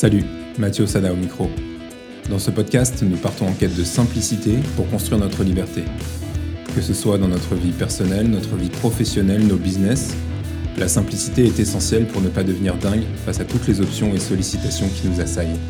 Salut, 0.00 0.24
Mathieu 0.56 0.86
Sada 0.86 1.12
au 1.12 1.14
micro. 1.14 1.50
Dans 2.30 2.38
ce 2.38 2.50
podcast, 2.50 3.02
nous 3.02 3.18
partons 3.18 3.46
en 3.46 3.52
quête 3.52 3.76
de 3.76 3.84
simplicité 3.84 4.56
pour 4.74 4.88
construire 4.88 5.20
notre 5.20 5.44
liberté. 5.44 5.82
Que 6.74 6.80
ce 6.80 6.94
soit 6.94 7.18
dans 7.18 7.28
notre 7.28 7.54
vie 7.54 7.72
personnelle, 7.72 8.30
notre 8.30 8.56
vie 8.56 8.70
professionnelle, 8.70 9.46
nos 9.46 9.58
business, 9.58 10.16
la 10.78 10.88
simplicité 10.88 11.44
est 11.44 11.60
essentielle 11.60 12.06
pour 12.06 12.22
ne 12.22 12.30
pas 12.30 12.44
devenir 12.44 12.76
dingue 12.76 13.04
face 13.26 13.40
à 13.40 13.44
toutes 13.44 13.68
les 13.68 13.82
options 13.82 14.14
et 14.14 14.18
sollicitations 14.18 14.88
qui 14.88 15.06
nous 15.06 15.20
assaillent. 15.20 15.60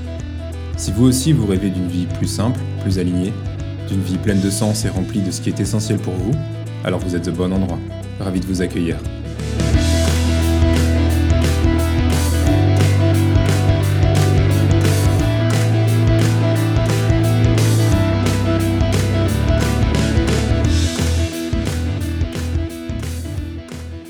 Si 0.77 0.93
vous 0.93 1.07
aussi 1.07 1.33
vous 1.33 1.49
rêvez 1.49 1.71
d'une 1.71 1.89
vie 1.89 2.07
plus 2.07 2.29
simple, 2.29 2.61
plus 2.85 3.01
alignée, 3.01 3.33
d'une 3.89 4.01
vie 4.01 4.19
pleine 4.19 4.41
de 4.41 4.51
sens 4.51 4.85
et 4.85 4.91
remplie 4.91 5.23
de 5.23 5.33
ce 5.33 5.41
qui 5.41 5.49
est 5.49 5.59
essentiel 5.59 5.99
pour 5.99 6.15
vous, 6.15 6.39
alors 6.85 7.01
vous 7.01 7.17
êtes 7.17 7.27
au 7.27 7.33
bon 7.33 7.53
endroit. 7.53 7.81
Ravi 8.21 8.39
de 8.39 8.47
vous 8.47 8.62
accueillir. 8.62 8.97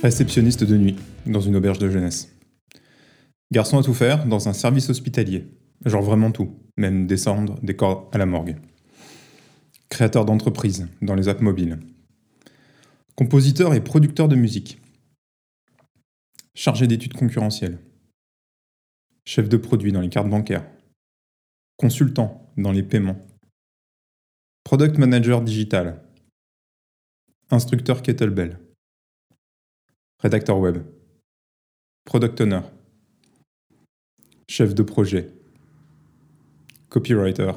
Réceptionniste 0.02 0.64
de 0.64 0.78
nuit, 0.78 0.96
dans 1.26 1.42
une 1.42 1.56
auberge 1.56 1.78
de 1.78 1.90
jeunesse. 1.90 2.34
Garçon 3.52 3.78
à 3.78 3.82
tout 3.82 3.92
faire, 3.92 4.24
dans 4.26 4.48
un 4.48 4.54
service 4.54 4.88
hospitalier. 4.88 5.46
Genre 5.84 6.00
vraiment 6.00 6.32
tout, 6.32 6.56
même 6.78 7.06
descendre 7.06 7.60
des 7.62 7.76
corps 7.76 8.08
à 8.10 8.16
la 8.16 8.24
morgue. 8.24 8.56
Créateur 9.90 10.24
d'entreprise, 10.24 10.88
dans 11.02 11.14
les 11.14 11.28
apps 11.28 11.42
mobiles. 11.42 11.80
Compositeur 13.14 13.74
et 13.74 13.84
producteur 13.84 14.26
de 14.28 14.36
musique. 14.36 14.80
Chargé 16.54 16.86
d'études 16.86 17.12
concurrentielles. 17.12 17.78
Chef 19.26 19.50
de 19.50 19.58
produit 19.58 19.92
dans 19.92 20.00
les 20.00 20.08
cartes 20.08 20.30
bancaires. 20.30 20.66
Consultant 21.76 22.50
dans 22.56 22.72
les 22.72 22.82
paiements. 22.82 23.20
Product 24.64 24.96
manager 24.96 25.42
digital. 25.42 26.02
Instructeur 27.50 28.00
kettlebell 28.00 28.58
rédacteur 30.20 30.58
web, 30.58 30.78
product 32.04 32.40
owner, 32.40 32.60
chef 34.48 34.74
de 34.74 34.82
projet, 34.82 35.32
copywriter, 36.88 37.52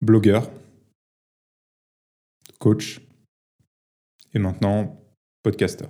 blogueur, 0.00 0.50
coach. 2.58 3.00
Et 4.34 4.38
maintenant 4.38 4.98
podcaster. 5.42 5.88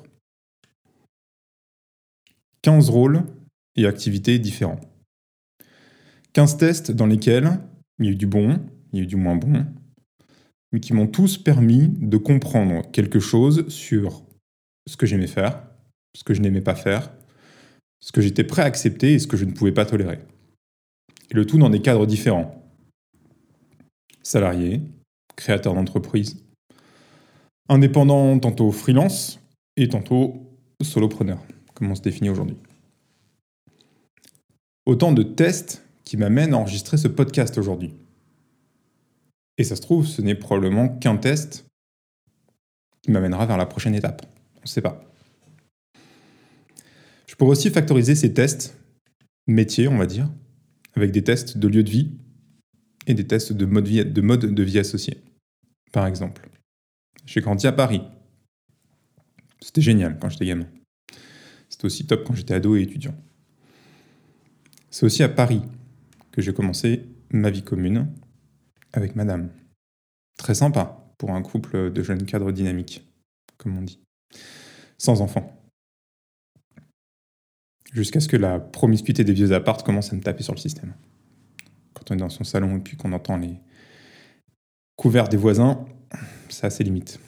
15 2.63 2.91
rôles 2.91 3.23
et 3.77 3.87
activités 3.87 4.41
différents. 4.41 4.81
15 6.33 6.57
tests 6.57 6.91
dans 6.91 7.07
lesquels 7.07 7.61
il 7.99 8.07
y 8.07 8.09
a 8.09 8.13
eu 8.13 8.17
du 8.17 8.27
bon, 8.27 8.59
il 8.93 8.99
y 8.99 9.01
a 9.01 9.05
eu 9.05 9.07
du 9.07 9.15
moins 9.15 9.37
bon, 9.37 9.65
mais 10.73 10.81
qui 10.81 10.93
m'ont 10.93 11.07
tous 11.07 11.39
permis 11.39 11.89
de 11.89 12.17
comprendre 12.17 12.91
quelque 12.91 13.21
chose 13.21 13.69
sur 13.69 14.25
ce 14.87 14.97
que 14.97 15.07
j'aimais 15.07 15.27
faire, 15.27 15.63
ce 16.17 16.25
que 16.25 16.35
je 16.35 16.41
n'aimais 16.41 16.61
pas 16.61 16.75
faire, 16.75 17.13
ce 18.01 18.13
que 18.13 18.21
j'étais 18.21 18.45
prêt 18.45 18.63
à 18.63 18.67
accepter 18.67 19.15
et 19.15 19.19
ce 19.19 19.27
que 19.27 19.37
je 19.37 19.45
ne 19.45 19.53
pouvais 19.53 19.73
pas 19.73 19.87
tolérer. 19.87 20.19
Et 21.31 21.35
le 21.35 21.47
tout 21.47 21.59
dans 21.59 21.71
des 21.71 21.81
cadres 21.81 22.07
différents. 22.07 22.63
Salarié, 24.23 24.83
créateur 25.37 25.75
d'entreprise, 25.75 26.45
indépendant 27.69 28.39
tantôt 28.39 28.71
freelance 28.71 29.41
et 29.77 29.89
tantôt 29.89 30.59
solopreneur, 30.83 31.39
comme 31.75 31.91
on 31.91 31.95
se 31.95 32.03
définit 32.03 32.31
aujourd'hui. 32.31 32.57
Autant 34.85 35.13
de 35.13 35.23
tests 35.23 35.85
qui 36.05 36.17
m'amènent 36.17 36.55
à 36.55 36.59
enregistrer 36.59 36.97
ce 36.97 37.09
podcast 37.09 37.57
aujourd'hui. 37.57 37.95
Et 39.59 39.65
ça 39.65 39.77
se 39.77 39.81
trouve, 39.81 40.07
ce 40.07 40.23
n'est 40.23 40.35
probablement 40.35 40.89
qu'un 40.89 41.17
test 41.17 41.67
qui 43.03 43.11
m'amènera 43.11 43.47
vers 43.47 43.57
la 43.57 43.67
prochaine 43.67 43.95
étape. 43.95 44.27
On 44.63 44.65
ne 44.65 44.69
sait 44.69 44.81
pas. 44.81 45.05
Je 47.27 47.35
pourrais 47.35 47.51
aussi 47.51 47.71
factoriser 47.71 48.15
ces 48.15 48.33
tests 48.33 48.79
métiers, 49.49 49.89
on 49.89 49.99
va 49.99 50.07
dire, 50.07 50.31
avec 50.95 51.11
des 51.11 51.25
tests 51.25 51.59
de 51.59 51.67
lieu 51.67 51.83
de 51.83 51.91
vie 51.91 52.13
et 53.09 53.15
des 53.15 53.27
tests 53.27 53.53
de 53.53 53.65
mode, 53.65 53.85
de 53.85 54.47
de 54.47 54.63
vie 54.63 54.79
associé. 54.79 55.19
Par 55.91 56.07
exemple, 56.07 56.49
j'ai 57.27 57.41
grandi 57.41 57.67
à 57.67 57.73
Paris. 57.73 58.03
C'était 59.61 59.81
génial 59.81 60.19
quand 60.21 60.29
j'étais 60.29 60.47
gamin. 60.47 60.69
C'était 61.69 61.87
aussi 61.87 62.07
top 62.07 62.25
quand 62.25 62.35
j'étais 62.35 62.55
ado 62.55 62.77
et 62.77 62.83
étudiant. 62.83 63.17
C'est 64.91 65.07
aussi 65.07 65.25
à 65.25 65.29
Paris 65.29 65.63
que 66.31 66.41
j'ai 66.41 66.53
commencé 66.53 67.03
ma 67.31 67.51
vie 67.51 67.65
commune 67.65 68.13
avec 68.93 69.17
madame. 69.17 69.51
Très 70.39 70.55
sympa 70.55 71.13
pour 71.19 71.31
un 71.31 71.43
couple 71.43 71.93
de 71.93 72.03
jeunes 72.03 72.25
cadres 72.25 72.53
dynamiques, 72.53 73.05
comme 73.57 73.77
on 73.77 73.83
dit 73.83 73.99
sans 74.99 75.21
enfant. 75.21 75.59
Jusqu'à 77.93 78.21
ce 78.21 78.29
que 78.29 78.37
la 78.37 78.59
promiscuité 78.59 79.25
des 79.25 79.33
vieux 79.33 79.53
appartes 79.53 79.85
commence 79.85 80.13
à 80.13 80.17
me 80.17 80.23
taper 80.23 80.43
sur 80.43 80.55
le 80.55 80.61
système. 80.61 80.95
Quand 81.93 82.11
on 82.11 82.15
est 82.15 82.19
dans 82.19 82.31
son 82.31 82.45
salon 82.45 82.77
et 82.77 82.81
puis 82.81 82.97
qu'on 82.97 83.13
entend 83.13 83.37
les 83.37 83.61
couverts 84.97 85.29
des 85.29 85.37
voisins, 85.37 85.85
ça 86.49 86.69
a 86.69 86.71
ses 86.71 86.85
limites. 86.85 87.21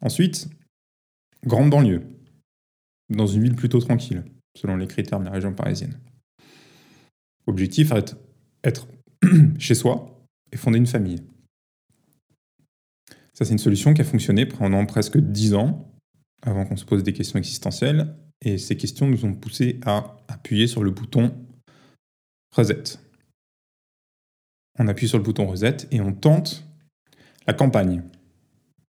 Ensuite, 0.00 0.48
grande 1.44 1.70
banlieue, 1.70 2.02
dans 3.08 3.26
une 3.26 3.42
ville 3.42 3.56
plutôt 3.56 3.80
tranquille, 3.80 4.24
selon 4.56 4.76
les 4.76 4.86
critères 4.86 5.20
de 5.20 5.24
la 5.24 5.30
région 5.30 5.52
parisienne. 5.52 5.98
Objectif, 7.46 7.92
être, 7.92 8.16
être 8.64 8.88
chez 9.58 9.74
soi 9.74 10.24
et 10.52 10.56
fonder 10.56 10.78
une 10.78 10.86
famille. 10.86 11.22
Ça, 13.38 13.44
c'est 13.44 13.52
une 13.52 13.58
solution 13.58 13.94
qui 13.94 14.00
a 14.00 14.04
fonctionné 14.04 14.46
pendant 14.46 14.84
presque 14.84 15.16
dix 15.16 15.54
ans, 15.54 15.94
avant 16.42 16.66
qu'on 16.66 16.76
se 16.76 16.84
pose 16.84 17.04
des 17.04 17.12
questions 17.12 17.38
existentielles. 17.38 18.16
Et 18.44 18.58
ces 18.58 18.76
questions 18.76 19.06
nous 19.06 19.24
ont 19.24 19.32
poussé 19.32 19.78
à 19.86 20.16
appuyer 20.26 20.66
sur 20.66 20.82
le 20.82 20.90
bouton 20.90 21.32
Reset. 22.50 22.98
On 24.80 24.88
appuie 24.88 25.06
sur 25.06 25.18
le 25.18 25.22
bouton 25.22 25.46
Reset 25.46 25.76
et 25.92 26.00
on 26.00 26.12
tente 26.12 26.66
la 27.46 27.52
campagne. 27.52 28.02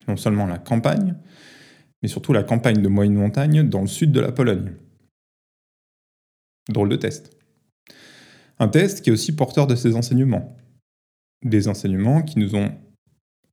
Non 0.07 0.17
seulement 0.17 0.47
la 0.47 0.59
campagne, 0.59 1.17
mais 2.01 2.09
surtout 2.09 2.33
la 2.33 2.45
campagne 2.45 2.81
de 2.81 2.89
moyenne 2.89 3.17
montagne 3.17 3.69
dans 3.69 3.81
le 3.81 3.89
sud 3.89 4.13
de 4.13 4.21
la 4.21 4.31
Pologne. 4.31 4.77
Drôle 6.69 6.91
de 6.91 6.97
test. 6.97 7.37
Un 8.61 8.69
test 8.69 9.03
qui 9.03 9.11
est 9.11 9.13
aussi 9.13 9.35
porteur 9.35 9.67
de 9.67 9.75
ses 9.75 9.97
enseignements. 9.97 10.57
Des 11.45 11.67
enseignements 11.67 12.23
qui 12.23 12.39
nous 12.39 12.55
ont 12.55 12.73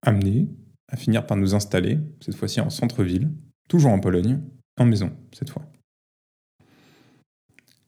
amenés 0.03 0.49
à 0.89 0.97
finir 0.97 1.25
par 1.25 1.37
nous 1.37 1.55
installer, 1.55 1.99
cette 2.21 2.35
fois-ci 2.35 2.61
en 2.61 2.69
centre-ville, 2.69 3.31
toujours 3.67 3.91
en 3.91 3.99
Pologne, 3.99 4.41
en 4.77 4.85
maison, 4.85 5.15
cette 5.31 5.49
fois. 5.49 5.65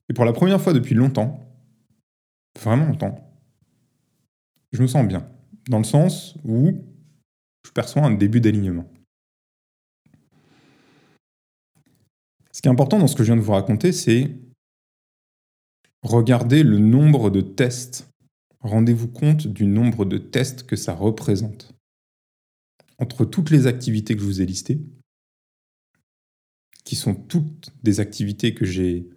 Et 0.09 0.13
pour 0.13 0.25
la 0.25 0.33
première 0.33 0.61
fois 0.61 0.73
depuis 0.73 0.95
longtemps, 0.95 1.39
vraiment 2.59 2.85
longtemps, 2.85 3.33
je 4.71 4.81
me 4.81 4.87
sens 4.87 5.07
bien, 5.07 5.27
dans 5.69 5.79
le 5.79 5.83
sens 5.83 6.35
où 6.43 6.83
je 7.65 7.71
perçois 7.71 8.03
un 8.03 8.13
début 8.13 8.41
d'alignement. 8.41 8.87
Ce 12.51 12.61
qui 12.61 12.67
est 12.67 12.71
important 12.71 12.99
dans 12.99 13.07
ce 13.07 13.15
que 13.15 13.23
je 13.23 13.33
viens 13.33 13.35
de 13.35 13.45
vous 13.45 13.51
raconter, 13.51 13.91
c'est 13.91 14.35
regarder 16.03 16.63
le 16.63 16.77
nombre 16.77 17.29
de 17.29 17.41
tests. 17.41 18.09
Rendez-vous 18.61 19.07
compte 19.07 19.47
du 19.47 19.65
nombre 19.65 20.05
de 20.05 20.17
tests 20.17 20.63
que 20.63 20.75
ça 20.75 20.93
représente 20.93 21.74
entre 22.97 23.25
toutes 23.25 23.49
les 23.49 23.67
activités 23.67 24.15
que 24.15 24.21
je 24.21 24.25
vous 24.25 24.41
ai 24.41 24.45
listées, 24.45 24.79
qui 26.83 26.95
sont 26.95 27.15
toutes 27.15 27.73
des 27.83 27.99
activités 27.99 28.53
que 28.53 28.65
j'ai 28.65 29.09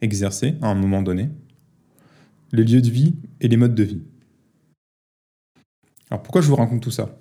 exercées 0.00 0.56
à 0.62 0.68
un 0.68 0.74
moment 0.74 1.02
donné, 1.02 1.30
les 2.52 2.64
lieux 2.64 2.82
de 2.82 2.90
vie 2.90 3.16
et 3.40 3.48
les 3.48 3.56
modes 3.56 3.74
de 3.74 3.84
vie. 3.84 4.02
Alors 6.10 6.22
pourquoi 6.22 6.40
je 6.40 6.48
vous 6.48 6.56
raconte 6.56 6.82
tout 6.82 6.90
ça? 6.90 7.16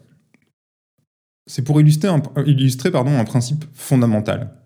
C'est 1.45 1.63
pour 1.63 1.79
illustrer, 1.81 2.07
un, 2.07 2.21
illustrer 2.45 2.91
un 2.93 3.23
principe 3.25 3.65
fondamental. 3.73 4.63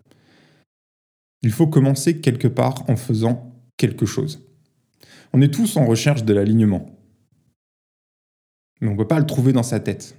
Il 1.42 1.52
faut 1.52 1.66
commencer 1.66 2.20
quelque 2.20 2.48
part 2.48 2.88
en 2.88 2.96
faisant 2.96 3.54
quelque 3.76 4.06
chose. 4.06 4.46
On 5.32 5.42
est 5.42 5.52
tous 5.52 5.76
en 5.76 5.84
recherche 5.84 6.24
de 6.24 6.32
l'alignement. 6.32 6.86
Mais 8.80 8.88
on 8.88 8.92
ne 8.92 8.96
peut 8.96 9.08
pas 9.08 9.18
le 9.18 9.26
trouver 9.26 9.52
dans 9.52 9.62
sa 9.62 9.80
tête. 9.80 10.16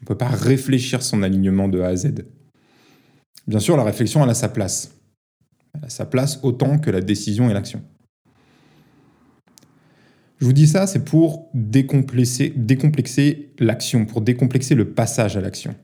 On 0.00 0.02
ne 0.02 0.06
peut 0.06 0.18
pas 0.18 0.28
réfléchir 0.28 1.02
son 1.02 1.22
alignement 1.22 1.68
de 1.68 1.80
A 1.80 1.88
à 1.88 1.96
Z. 1.96 2.26
Bien 3.46 3.58
sûr, 3.58 3.76
la 3.76 3.84
réflexion, 3.84 4.22
elle 4.24 4.30
a 4.30 4.34
sa 4.34 4.48
place. 4.48 4.92
Elle 5.74 5.84
a 5.84 5.88
sa 5.88 6.06
place 6.06 6.40
autant 6.42 6.78
que 6.78 6.90
la 6.90 7.00
décision 7.00 7.50
et 7.50 7.54
l'action. 7.54 7.82
Je 10.38 10.46
vous 10.46 10.52
dis 10.52 10.66
ça, 10.66 10.86
c'est 10.86 11.04
pour 11.04 11.48
décomplexer, 11.54 12.52
décomplexer 12.54 13.54
l'action, 13.58 14.04
pour 14.04 14.20
décomplexer 14.20 14.74
le 14.74 14.92
passage 14.92 15.36
à 15.36 15.40
l'action. 15.40 15.74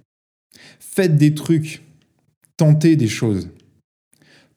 Faites 0.79 1.17
des 1.17 1.35
trucs, 1.35 1.83
tentez 2.57 2.97
des 2.97 3.09
choses, 3.09 3.49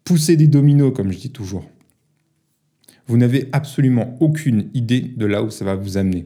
poussez 0.03 0.35
des 0.35 0.47
dominos, 0.47 0.93
comme 0.93 1.11
je 1.11 1.19
dis 1.19 1.31
toujours. 1.31 1.69
vous 3.07 3.17
n'avez 3.17 3.49
absolument 3.51 4.17
aucune 4.19 4.69
idée 4.73 5.01
de 5.01 5.25
là 5.25 5.43
où 5.43 5.49
ça 5.49 5.65
va 5.65 5.75
vous 5.75 5.97
amener. 5.97 6.25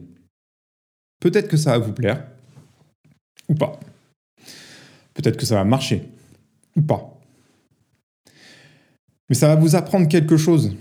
Peut-être 1.20 1.48
que 1.48 1.56
ça 1.56 1.72
va 1.72 1.78
vous 1.78 1.92
plaire, 1.92 2.26
ou 3.48 3.54
pas. 3.54 3.78
Peut-être 5.14 5.36
que 5.36 5.46
ça 5.46 5.56
va 5.56 5.64
marcher, 5.64 6.02
ou 6.76 6.82
pas. 6.82 7.20
Mais 9.28 9.34
ça 9.34 9.48
va 9.48 9.56
vous 9.56 9.74
apprendre 9.74 10.08
quelque 10.08 10.36
chose. 10.36 10.76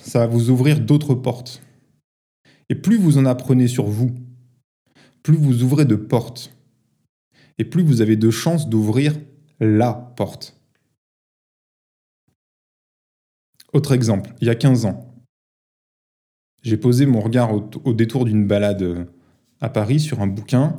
Ça 0.00 0.20
va 0.20 0.26
vous 0.26 0.50
ouvrir 0.50 0.80
d'autres 0.80 1.14
portes. 1.14 1.62
Et 2.68 2.74
plus 2.74 2.98
vous 2.98 3.18
en 3.18 3.24
apprenez 3.24 3.68
sur 3.68 3.86
vous, 3.86 4.14
plus 5.22 5.36
vous 5.36 5.62
ouvrez 5.62 5.84
de 5.84 5.96
portes, 5.96 6.54
et 7.58 7.64
plus 7.64 7.82
vous 7.82 8.00
avez 8.00 8.16
de 8.16 8.30
chances 8.30 8.68
d'ouvrir 8.68 9.18
la 9.60 9.92
porte. 9.92 10.54
Autre 13.72 13.92
exemple, 13.92 14.34
il 14.40 14.46
y 14.46 14.50
a 14.50 14.54
15 14.54 14.84
ans, 14.86 15.08
j'ai 16.62 16.76
posé 16.76 17.06
mon 17.06 17.20
regard 17.20 17.52
au, 17.54 17.92
détour 17.92 18.24
d'une 18.24 18.46
balade 18.46 18.82
euh, 18.82 19.04
à 19.60 19.68
Paris 19.68 20.00
sur 20.00 20.20
un 20.20 20.26
bouquin 20.26 20.76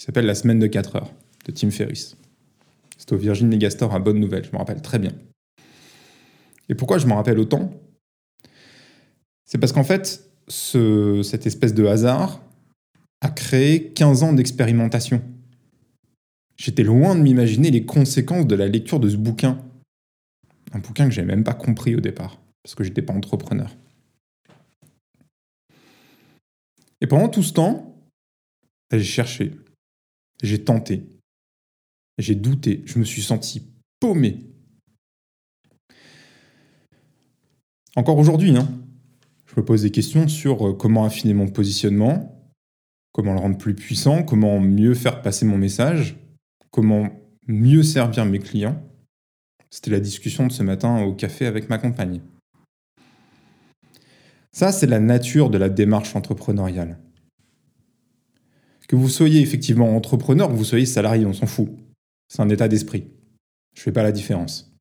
qui 0.00 0.06
s'appelle 0.06 0.24
La 0.24 0.34
semaine 0.34 0.58
de 0.58 0.66
4 0.66 0.96
heures 0.96 1.12
de 1.44 1.52
Tim 1.52 1.70
Ferriss. 1.70 2.16
C'est 2.96 3.12
au 3.12 3.18
Virgin 3.18 3.48
Megastore 3.48 3.94
à 3.94 3.98
Bonne 3.98 4.18
Nouvelle, 4.18 4.42
je 4.42 4.50
me 4.50 4.56
rappelle 4.56 4.80
très 4.80 4.98
bien. 4.98 5.12
Et 6.70 6.74
pourquoi 6.74 6.96
je 6.96 7.06
me 7.06 7.12
rappelle 7.12 7.38
autant? 7.38 7.70
C'est 9.44 9.58
parce 9.58 9.72
qu'en 9.72 9.84
fait, 9.84 10.32
cette 10.48 11.46
espèce 11.46 11.74
de 11.74 11.84
hasard 11.84 12.42
a 13.20 13.28
créé 13.28 13.92
15 13.92 14.22
ans 14.22 14.32
d'expérimentation. 14.32 15.20
J'étais 16.56 16.82
loin 16.82 17.14
de 17.14 17.20
m'imaginer 17.20 17.70
les 17.70 17.84
conséquences 17.84 18.46
de 18.46 18.54
la 18.54 18.68
lecture 18.68 19.00
de 19.00 19.08
ce 19.10 19.16
bouquin. 19.16 19.62
Un 20.72 20.78
bouquin 20.78 21.08
que 21.08 21.10
j'avais 21.10 21.26
même 21.26 21.44
pas 21.44 21.52
compris 21.52 21.94
au 21.94 22.00
départ, 22.00 22.40
parce 22.62 22.74
que 22.74 22.84
j'étais 22.84 23.02
pas 23.02 23.12
entrepreneur. 23.12 23.76
Et 27.02 27.06
pendant 27.06 27.28
tout 27.28 27.42
ce 27.42 27.52
temps, 27.52 28.02
j'ai 28.90 29.04
cherché, 29.04 29.52
j'ai 30.42 30.62
tenté, 30.62 31.04
j'ai 32.18 32.34
douté, 32.34 32.82
je 32.86 32.98
me 32.98 33.04
suis 33.04 33.22
senti 33.22 33.62
paumé. 34.00 34.38
Encore 37.96 38.18
aujourd'hui, 38.18 38.56
hein, 38.56 38.68
je 39.46 39.60
me 39.60 39.64
pose 39.64 39.82
des 39.82 39.90
questions 39.90 40.28
sur 40.28 40.68
euh, 40.68 40.72
comment 40.72 41.04
affiner 41.04 41.34
mon 41.34 41.48
positionnement, 41.48 42.52
comment 43.12 43.34
le 43.34 43.40
rendre 43.40 43.58
plus 43.58 43.74
puissant, 43.74 44.22
comment 44.22 44.60
mieux 44.60 44.94
faire 44.94 45.22
passer 45.22 45.44
mon 45.44 45.58
message, 45.58 46.16
comment 46.70 47.08
mieux 47.46 47.82
servir 47.82 48.24
mes 48.26 48.38
clients. 48.38 48.80
C'était 49.70 49.90
la 49.90 50.00
discussion 50.00 50.46
de 50.46 50.52
ce 50.52 50.62
matin 50.62 51.02
au 51.02 51.14
café 51.14 51.46
avec 51.46 51.68
ma 51.68 51.78
compagne. 51.78 52.20
Ça, 54.52 54.72
c'est 54.72 54.86
la 54.86 54.98
nature 54.98 55.50
de 55.50 55.58
la 55.58 55.68
démarche 55.68 56.16
entrepreneuriale. 56.16 56.98
Que 58.90 58.96
vous 58.96 59.08
soyez 59.08 59.40
effectivement 59.40 59.94
entrepreneur, 59.94 60.48
que 60.48 60.54
vous 60.54 60.64
soyez 60.64 60.84
salarié, 60.84 61.24
on 61.24 61.32
s'en 61.32 61.46
fout. 61.46 61.68
C'est 62.26 62.42
un 62.42 62.48
état 62.48 62.66
d'esprit. 62.66 63.04
Je 63.76 63.82
ne 63.82 63.84
fais 63.84 63.92
pas 63.92 64.02
la 64.02 64.10
différence. 64.10 64.74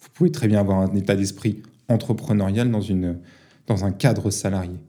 Vous 0.00 0.08
pouvez 0.14 0.32
très 0.32 0.48
bien 0.48 0.58
avoir 0.58 0.80
un 0.80 0.92
état 0.96 1.14
d'esprit 1.14 1.62
entrepreneurial 1.86 2.72
dans, 2.72 2.80
une, 2.80 3.20
dans 3.68 3.84
un 3.84 3.92
cadre 3.92 4.32
salarié. 4.32 4.80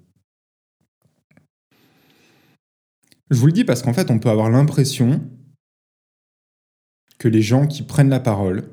Je 3.29 3.37
vous 3.37 3.45
le 3.45 3.51
dis 3.51 3.63
parce 3.63 3.83
qu'en 3.83 3.93
fait, 3.93 4.09
on 4.09 4.17
peut 4.17 4.31
avoir 4.31 4.49
l'impression 4.49 5.21
que 7.19 7.27
les 7.27 7.43
gens 7.43 7.67
qui 7.67 7.83
prennent 7.83 8.09
la 8.09 8.19
parole, 8.19 8.67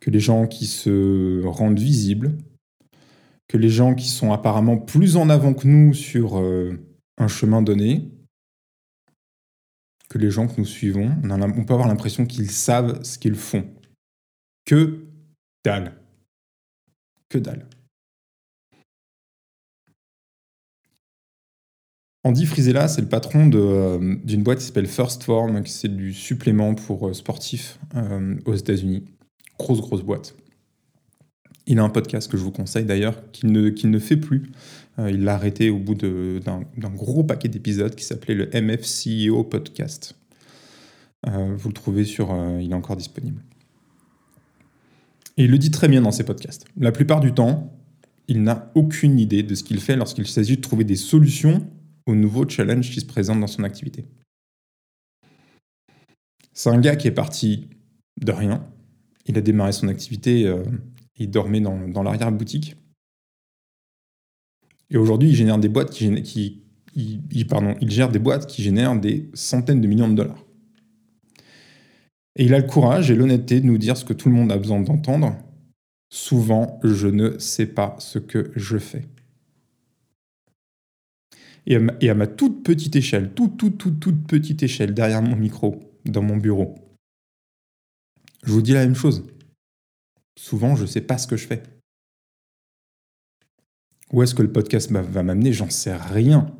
que 0.00 0.10
les 0.10 0.20
gens 0.20 0.46
qui 0.46 0.66
se 0.66 1.42
rendent 1.46 1.80
visibles, 1.80 2.36
que 3.48 3.56
les 3.56 3.70
gens 3.70 3.94
qui 3.94 4.10
sont 4.10 4.34
apparemment 4.34 4.76
plus 4.76 5.16
en 5.16 5.30
avant 5.30 5.54
que 5.54 5.66
nous 5.66 5.94
sur 5.94 6.38
euh, 6.38 6.78
un 7.18 7.28
chemin 7.28 7.62
donné, 7.62 8.10
que 10.08 10.18
les 10.18 10.30
gens 10.30 10.46
que 10.46 10.60
nous 10.60 10.66
suivons, 10.66 11.10
on, 11.24 11.64
peut 11.64 11.74
avoir 11.74 11.88
l'impression 11.88 12.26
qu'ils 12.26 12.50
savent 12.50 13.02
ce 13.02 13.18
qu'ils 13.18 13.34
font. 13.34 13.68
Que 14.64 15.04
dalle. 15.64 15.94
Que 17.28 17.38
dalle. 17.38 17.66
Andy 22.24 22.44
Frisella, 22.44 22.88
c'est 22.88 23.02
le 23.02 23.08
patron 23.08 23.48
euh, 23.54 24.16
d'une 24.24 24.42
boîte 24.42 24.58
qui 24.58 24.64
s'appelle 24.64 24.88
First 24.88 25.22
Form, 25.22 25.62
qui 25.62 25.70
c'est 25.70 25.94
du 25.94 26.12
supplément 26.12 26.74
pour 26.74 27.08
euh, 27.08 27.12
sportifs 27.12 27.78
euh, 27.94 28.34
aux 28.46 28.54
États-Unis. 28.54 29.04
Grosse, 29.58 29.80
grosse 29.80 30.02
boîte. 30.02 30.36
Il 31.66 31.78
a 31.78 31.82
un 31.82 31.88
podcast 31.88 32.30
que 32.30 32.36
je 32.36 32.42
vous 32.42 32.52
conseille 32.52 32.84
d'ailleurs, 32.84 33.30
qu'il 33.32 33.50
ne, 33.50 33.98
fait 33.98 34.16
plus. 34.16 34.50
il 34.98 35.24
l'a 35.24 35.34
arrêté 35.34 35.68
au 35.68 35.78
bout 35.78 35.94
d'un 35.94 36.90
gros 36.94 37.24
paquet 37.24 37.48
d'épisodes 37.48 37.94
qui 37.94 38.04
s'appelait 38.04 38.34
le 38.34 38.48
MFCEO 38.54 39.42
Podcast. 39.44 40.14
vous 41.24 41.68
le 41.68 41.74
trouvez 41.74 42.04
sur. 42.04 42.34
il 42.60 42.70
est 42.70 42.74
encore 42.74 42.96
disponible. 42.96 43.42
Il 45.36 45.50
le 45.50 45.58
dit 45.58 45.70
très 45.70 45.88
bien 45.88 46.00
dans 46.00 46.12
ses 46.12 46.24
podcasts. 46.24 46.66
La 46.78 46.92
plupart 46.92 47.20
du 47.20 47.32
temps, 47.32 47.76
il 48.28 48.42
n'a 48.42 48.70
aucune 48.74 49.18
idée 49.18 49.42
de 49.42 49.54
ce 49.54 49.62
qu'il 49.62 49.80
fait 49.80 49.96
lorsqu'il 49.96 50.26
s'agit 50.26 50.56
de 50.56 50.60
trouver 50.60 50.84
des 50.84 50.96
solutions 50.96 51.66
aux 52.06 52.14
nouveaux 52.14 52.48
challenges 52.48 52.90
qui 52.90 53.00
se 53.00 53.06
présentent 53.06 53.40
dans 53.40 53.46
son 53.46 53.64
activité. 53.64 54.06
C'est 56.52 56.70
un 56.70 56.80
gars 56.80 56.96
qui 56.96 57.08
est 57.08 57.12
parti 57.12 57.68
de 58.20 58.32
rien. 58.32 58.66
Il 59.26 59.36
a 59.36 59.40
démarré 59.40 59.72
son 59.72 59.88
activité, 59.88 60.46
euh, 60.46 60.62
il 61.18 61.30
dormait 61.30 61.60
dans, 61.60 62.02
l'arrière-boutique. 62.02 62.76
Et 64.90 64.96
aujourd'hui, 64.96 65.30
il 65.30 65.34
génère 65.34 65.58
des 65.58 65.68
boîtes 65.68 65.90
qui, 65.90 66.62
pardon, 67.48 67.74
il 67.80 67.90
gère 67.90 68.10
des 68.10 68.18
boîtes 68.18 68.46
qui 68.46 68.62
génèrent 68.62 68.98
des 68.98 69.28
centaines 69.34 69.80
de 69.80 69.86
millions 69.86 70.08
de 70.08 70.14
dollars. 70.14 70.44
Et 72.36 72.44
il 72.44 72.54
a 72.54 72.58
le 72.58 72.66
courage 72.66 73.10
et 73.10 73.14
l'honnêteté 73.14 73.60
de 73.60 73.66
nous 73.66 73.78
dire 73.78 73.96
ce 73.96 74.04
que 74.04 74.12
tout 74.12 74.28
le 74.28 74.34
monde 74.34 74.52
a 74.52 74.58
besoin 74.58 74.80
d'entendre. 74.80 75.36
Souvent, 76.10 76.78
je 76.84 77.08
ne 77.08 77.38
sais 77.38 77.66
pas 77.66 77.96
ce 77.98 78.18
que 78.18 78.52
je 78.54 78.78
fais. 78.78 79.06
Et 81.66 81.76
à, 81.76 82.14
ma, 82.14 82.26
toute 82.28 82.62
petite 82.62 82.94
échelle, 82.94 83.32
toute, 83.32 83.56
toute, 83.56 83.78
toute, 83.78 83.98
toute 83.98 84.26
petite 84.26 84.62
échelle, 84.62 84.94
derrière 84.94 85.22
mon 85.22 85.34
micro, 85.34 85.80
dans 86.04 86.22
mon 86.22 86.36
bureau, 86.36 86.76
je 88.44 88.52
vous 88.52 88.62
dis 88.62 88.72
la 88.72 88.84
même 88.84 88.94
chose. 88.94 89.24
Souvent, 90.38 90.76
je 90.76 90.82
ne 90.82 90.86
sais 90.86 91.00
pas 91.00 91.18
ce 91.18 91.26
que 91.26 91.36
je 91.36 91.46
fais. 91.46 91.62
Où 94.12 94.22
est-ce 94.22 94.34
que 94.34 94.42
le 94.42 94.52
podcast 94.52 94.90
va 94.90 95.22
m'amener? 95.22 95.52
J'en 95.52 95.70
sais 95.70 95.96
rien. 95.96 96.54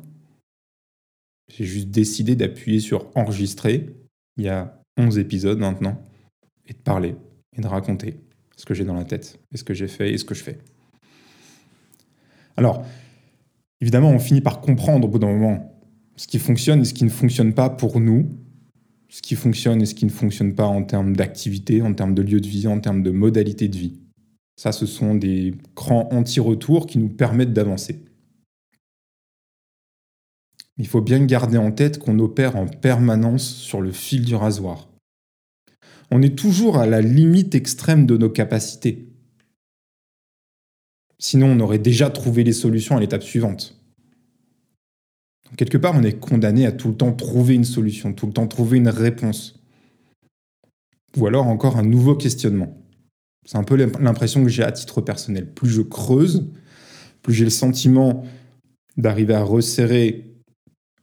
J'ai 1.47 1.65
juste 1.65 1.89
décidé 1.89 2.35
d'appuyer 2.35 2.79
sur 2.79 3.09
enregistrer 3.15 3.95
il 4.37 4.43
y 4.43 4.49
a 4.49 4.81
11 4.97 5.17
épisodes 5.17 5.59
maintenant 5.59 6.01
et 6.65 6.73
de 6.73 6.79
parler 6.79 7.15
et 7.55 7.61
de 7.61 7.67
raconter 7.67 8.19
ce 8.57 8.65
que 8.65 8.73
j'ai 8.73 8.83
dans 8.83 8.95
la 8.95 9.05
tête 9.05 9.39
et 9.53 9.57
ce 9.57 9.63
que 9.63 9.73
j'ai 9.73 9.87
fait 9.87 10.11
et 10.11 10.17
ce 10.17 10.25
que 10.25 10.35
je 10.35 10.43
fais. 10.43 10.57
Alors, 12.57 12.85
évidemment, 13.79 14.09
on 14.09 14.19
finit 14.19 14.41
par 14.41 14.59
comprendre 14.59 15.07
au 15.07 15.09
bout 15.09 15.19
d'un 15.19 15.31
moment 15.31 15.79
ce 16.15 16.27
qui 16.27 16.39
fonctionne 16.39 16.81
et 16.81 16.85
ce 16.85 16.93
qui 16.93 17.03
ne 17.03 17.09
fonctionne 17.09 17.53
pas 17.53 17.69
pour 17.69 17.99
nous, 17.99 18.29
ce 19.09 19.21
qui 19.21 19.35
fonctionne 19.35 19.81
et 19.81 19.85
ce 19.85 19.95
qui 19.95 20.05
ne 20.05 20.11
fonctionne 20.11 20.53
pas 20.53 20.65
en 20.65 20.83
termes 20.83 21.15
d'activité, 21.15 21.81
en 21.81 21.93
termes 21.93 22.13
de 22.13 22.21
lieu 22.21 22.41
de 22.41 22.47
vie, 22.47 22.67
en 22.67 22.79
termes 22.79 23.03
de 23.03 23.11
modalité 23.11 23.67
de 23.67 23.77
vie. 23.77 23.99
Ça, 24.57 24.71
ce 24.71 24.85
sont 24.85 25.15
des 25.15 25.53
crans 25.75 26.09
anti-retour 26.11 26.87
qui 26.87 26.97
nous 26.97 27.09
permettent 27.09 27.53
d'avancer. 27.53 28.03
Il 30.77 30.87
faut 30.87 31.01
bien 31.01 31.23
garder 31.25 31.57
en 31.57 31.71
tête 31.71 31.99
qu'on 31.99 32.19
opère 32.19 32.55
en 32.55 32.67
permanence 32.67 33.47
sur 33.47 33.81
le 33.81 33.91
fil 33.91 34.25
du 34.25 34.35
rasoir. 34.35 34.89
On 36.11 36.21
est 36.21 36.37
toujours 36.37 36.77
à 36.77 36.85
la 36.85 37.01
limite 37.01 37.55
extrême 37.55 38.05
de 38.05 38.17
nos 38.17 38.29
capacités. 38.29 39.09
Sinon, 41.19 41.47
on 41.47 41.59
aurait 41.59 41.79
déjà 41.79 42.09
trouvé 42.09 42.43
les 42.43 42.53
solutions 42.53 42.95
à 42.95 42.99
l'étape 42.99 43.23
suivante. 43.23 43.76
Quelque 45.55 45.77
part, 45.77 45.93
on 45.95 46.03
est 46.03 46.19
condamné 46.19 46.65
à 46.65 46.71
tout 46.71 46.89
le 46.89 46.95
temps 46.95 47.13
trouver 47.13 47.55
une 47.55 47.63
solution, 47.63 48.13
tout 48.13 48.27
le 48.27 48.33
temps 48.33 48.47
trouver 48.47 48.77
une 48.77 48.89
réponse. 48.89 49.59
Ou 51.15 51.25
alors 51.27 51.47
encore 51.47 51.77
un 51.77 51.83
nouveau 51.83 52.15
questionnement. 52.15 52.77
C'est 53.45 53.57
un 53.57 53.63
peu 53.63 53.75
l'impression 53.75 54.43
que 54.43 54.49
j'ai 54.49 54.63
à 54.63 54.71
titre 54.71 54.99
personnel. 54.99 55.53
Plus 55.53 55.69
je 55.69 55.81
creuse, 55.81 56.51
plus 57.21 57.33
j'ai 57.33 57.45
le 57.45 57.49
sentiment 57.49 58.25
d'arriver 58.97 59.33
à 59.33 59.43
resserrer 59.43 60.35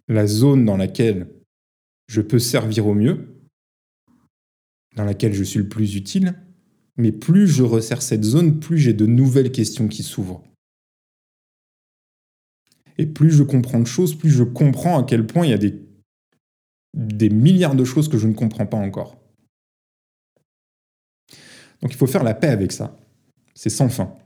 la 0.09 0.27
zone 0.27 0.65
dans 0.65 0.77
laquelle 0.77 1.29
je 2.07 2.21
peux 2.21 2.39
servir 2.39 2.87
au 2.87 2.95
mieux, 2.95 3.41
dans 4.95 5.05
laquelle 5.05 5.33
je 5.33 5.43
suis 5.43 5.59
le 5.59 5.69
plus 5.69 5.97
utile, 5.97 6.35
mais 6.97 7.13
plus 7.13 7.49
je 7.49 7.63
resserre 7.63 8.03
cette 8.03 8.25
zone, 8.25 8.61
plus 8.61 8.79
j'ai 8.79 8.93
de 8.93 9.07
nouvelles 9.07 9.51
questions 9.51 9.89
qui 9.89 10.03
s'ouvrent. 10.03 10.43
Et 12.99 13.07
plus 13.07 13.31
je 13.31 13.43
comprends 13.43 13.81
de 13.81 13.87
choses, 13.87 14.17
plus 14.17 14.31
je 14.31 14.45
comprends 14.45 15.01
à 15.01 15.05
quel 15.05 15.27
point 15.27 15.47
il 15.47 15.51
y 15.51 15.55
a 15.55 15.59
des, 15.59 15.75
des 16.95 17.29
milliards 17.29 17.75
de 17.75 17.85
choses 17.85 18.09
que 18.09 18.19
je 18.19 18.27
ne 18.27 18.35
comprends 18.35 18.67
pas 18.67 18.77
encore. 18.77 19.21
Donc 21.83 21.93
il 21.93 21.97
faut 21.97 22.07
faire 22.07 22.25
la 22.25 22.35
paix 22.35 22.49
avec 22.49 22.73
ça. 22.73 22.99
C'est 23.55 23.71
sans 23.71 23.89
fin. 23.89 24.17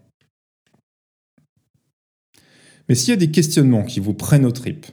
Mais 2.88 2.94
s'il 2.94 3.10
y 3.10 3.12
a 3.12 3.16
des 3.16 3.30
questionnements 3.30 3.84
qui 3.84 4.00
vous 4.00 4.14
prennent 4.14 4.46
aux 4.46 4.52
tripes, 4.52 4.86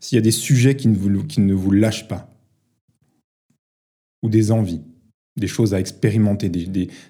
s'il 0.00 0.16
y 0.16 0.18
a 0.18 0.22
des 0.22 0.30
sujets 0.30 0.76
qui 0.76 0.88
ne 0.88 0.96
vous, 0.96 1.24
qui 1.24 1.40
ne 1.40 1.54
vous 1.54 1.70
lâchent 1.70 2.08
pas, 2.08 2.34
ou 4.22 4.28
des 4.28 4.50
envies, 4.50 4.82
des 5.36 5.46
choses 5.46 5.74
à 5.74 5.80
expérimenter, 5.80 6.50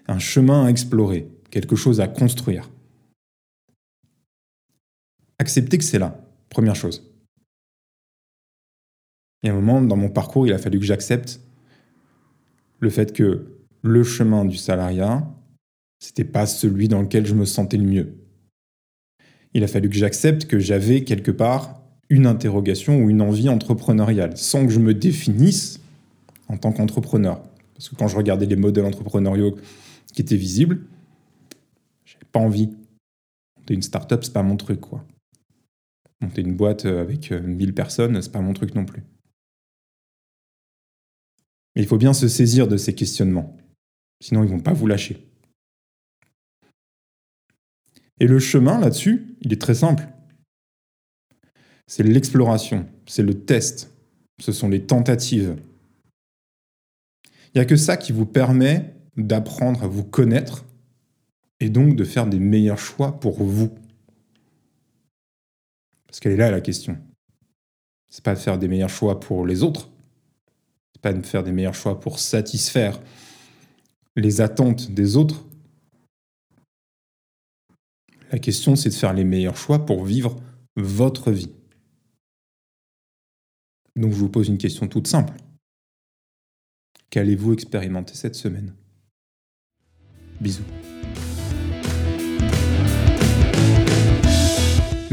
un 0.07 0.19
chemin 0.19 0.67
à 0.67 0.71
explorer, 0.71 1.29
quelque 1.51 1.77
chose 1.77 2.01
à 2.01 2.09
construire, 2.09 2.71
acceptez 5.39 5.79
que 5.79 5.85
c'est 5.85 5.99
là, 5.99 6.21
première 6.51 6.77
chose. 6.77 7.05
Il 9.43 9.47
y 9.47 9.51
a 9.51 9.53
un 9.53 9.61
moment 9.61 9.81
dans 9.81 9.97
mon 9.97 10.09
parcours, 10.09 10.47
il 10.47 10.53
a 10.53 10.59
fallu 10.59 10.79
que 10.79 10.85
j'accepte 10.85 11.41
le 12.81 12.91
fait 12.91 13.13
que 13.13 13.47
le 13.83 14.05
chemin 14.05 14.45
du 14.45 14.57
salariat, 14.57 15.29
c'était 16.01 16.25
pas 16.25 16.47
celui 16.47 16.89
dans 16.89 17.03
lequel 17.03 17.27
je 17.27 17.35
me 17.35 17.45
sentais 17.45 17.77
le 17.77 17.85
mieux. 17.85 18.15
Il 19.55 19.65
a 19.65 19.69
fallu 19.69 19.89
que 19.89 19.97
j'accepte 19.97 20.47
que 20.47 20.59
j'avais 20.59 21.05
quelque 21.05 21.31
part 21.31 21.81
une 22.11 22.27
interrogation 22.27 23.03
ou 23.03 23.11
une 23.11 23.21
envie 23.21 23.49
entrepreneuriale, 23.49 24.37
sans 24.37 24.67
que 24.67 24.73
je 24.73 24.79
me 24.79 24.95
définisse 24.95 25.81
en 26.49 26.57
tant 26.57 26.73
qu'entrepreneur. 26.73 27.43
Parce 27.75 27.89
que 27.89 27.97
quand 27.97 28.09
je 28.09 28.17
regardais 28.17 28.47
les 28.47 28.57
modèles 28.57 28.87
entrepreneuriaux 28.87 29.57
qui 30.13 30.23
étaient 30.23 30.37
visibles, 30.37 30.81
j'avais 32.05 32.27
pas 32.33 32.41
envie. 32.41 32.71
Monter 33.57 33.75
une 33.75 33.83
start-up, 33.83 34.25
c'est 34.25 34.33
pas 34.33 34.43
mon 34.43 34.57
truc, 34.57 34.81
quoi. 34.81 35.05
Monter 36.21 36.43
une 36.43 36.57
boîte 36.57 36.85
avec 36.85 37.31
1000 37.31 37.75
personnes, 37.75 38.21
c'est 38.21 38.33
pas 38.33 38.41
mon 38.41 38.53
truc 38.53 38.75
non 38.75 38.85
plus. 38.85 39.03
Mais 41.75 41.83
il 41.83 41.87
faut 41.89 41.99
bien 41.99 42.13
se 42.13 42.29
saisir 42.29 42.67
de 42.67 42.77
ces 42.77 42.95
questionnements. 42.95 43.57
Sinon, 44.21 44.43
ils 44.43 44.51
vont 44.51 44.61
pas 44.61 44.73
vous 44.73 44.87
lâcher. 44.87 45.29
Et 48.21 48.27
le 48.27 48.39
chemin 48.39 48.81
là-dessus, 48.81 49.37
il 49.43 49.53
est 49.53 49.61
très 49.61 49.75
simple. 49.75 50.09
C'est 51.87 52.03
l'exploration, 52.03 52.87
c'est 53.07 53.23
le 53.23 53.45
test, 53.45 53.93
ce 54.41 54.53
sont 54.53 54.69
les 54.69 54.85
tentatives. 54.85 55.57
Il 57.25 57.59
n'y 57.59 57.61
a 57.61 57.65
que 57.65 57.77
ça 57.77 57.97
qui 57.97 58.13
vous 58.13 58.27
permet 58.27 58.95
d'apprendre 59.17 59.85
à 59.85 59.87
vous 59.87 60.05
connaître 60.05 60.65
et 61.61 61.71
donc 61.71 61.97
de 61.97 62.05
faire 62.05 62.27
des 62.27 62.39
meilleurs 62.39 62.79
choix 62.79 63.19
pour 63.19 63.43
vous. 63.43 63.75
Parce 66.09 66.19
qu'elle 66.19 66.33
est 66.33 66.37
là 66.37 66.51
la 66.51 66.61
question. 66.61 66.99
C'est 68.09 68.25
pas 68.25 68.35
de 68.35 68.41
faire 68.41 68.59
des 68.59 68.67
meilleurs 68.67 68.89
choix 68.89 69.21
pour 69.21 69.47
les 69.47 69.63
autres, 69.63 69.91
pas 71.03 71.13
de 71.13 71.25
faire 71.25 71.45
des 71.45 71.53
meilleurs 71.53 71.75
choix 71.75 72.01
pour 72.01 72.19
satisfaire 72.19 73.01
les 74.17 74.41
attentes 74.41 74.91
des 74.91 75.17
autres. 75.17 75.45
La 78.33 78.39
question, 78.39 78.75
c'est 78.75 78.89
de 78.89 78.95
faire 78.95 79.13
les 79.13 79.25
meilleurs 79.25 79.57
choix 79.57 79.87
pour 79.87 80.05
vivre 80.05 80.37
votre 80.77 81.31
vie. 81.31 81.51
Donc 83.95 84.13
je 84.13 84.19
vous 84.19 84.29
pose 84.29 84.49
une 84.49 84.59
question 84.59 84.89
toute 84.89 85.07
simple. 85.07 85.35
Qu'allez-vous 87.11 87.53
expérimenter 87.53 88.15
cette 88.15 88.35
semaine? 88.35 88.75
Bisous. 90.41 90.65